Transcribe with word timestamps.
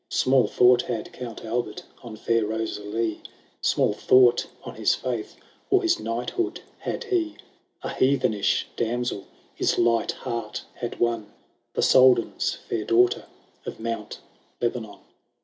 Small 0.09 0.47
thought 0.47 0.81
had 0.89 1.13
Count 1.13 1.45
Albert 1.45 1.83
on 2.01 2.15
fair 2.15 2.43
Rosalie, 2.43 3.21
Small 3.61 3.93
thought 3.93 4.47
on 4.63 4.73
his 4.73 4.95
faith, 4.95 5.35
or 5.69 5.83
his 5.83 5.99
knighthood, 5.99 6.59
had 6.79 7.03
he; 7.03 7.37
A 7.83 7.89
heathenish 7.89 8.65
damsel 8.75 9.27
his 9.53 9.77
light 9.77 10.13
heart 10.13 10.63
had 10.73 10.99
won, 10.99 11.31
The 11.75 11.83
Soldan's 11.83 12.55
fair 12.55 12.83
daughter 12.83 13.27
of 13.63 13.79
Mount 13.79 14.21
Lebanon. 14.59 14.97